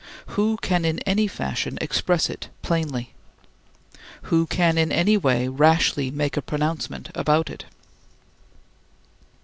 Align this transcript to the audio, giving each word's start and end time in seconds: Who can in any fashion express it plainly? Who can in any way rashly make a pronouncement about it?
Who 0.29 0.57
can 0.63 0.83
in 0.83 0.97
any 1.01 1.27
fashion 1.27 1.77
express 1.79 2.27
it 2.27 2.49
plainly? 2.63 3.13
Who 4.23 4.47
can 4.47 4.79
in 4.79 4.91
any 4.91 5.15
way 5.15 5.47
rashly 5.47 6.09
make 6.09 6.35
a 6.35 6.41
pronouncement 6.41 7.11
about 7.13 7.51
it? 7.51 7.65